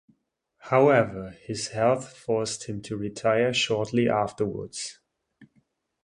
However, 0.71 1.37
his 1.43 1.67
health 1.67 2.17
forced 2.17 2.63
him 2.67 2.81
to 2.81 2.97
retire 2.97 3.53
shortly 3.53 4.09
afterwards. 4.09 4.97